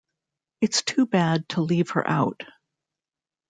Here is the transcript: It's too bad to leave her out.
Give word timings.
It's 0.61 0.81
too 0.81 1.05
bad 1.05 1.47
to 1.49 1.61
leave 1.61 1.91
her 1.91 2.07
out. 2.09 2.41